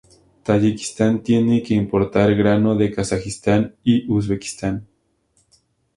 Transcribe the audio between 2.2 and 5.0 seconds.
grano de Kazajistán y Uzbekistán.